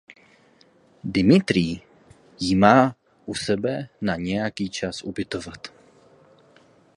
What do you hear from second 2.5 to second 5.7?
má u sebe na nějaký čas ubytovat.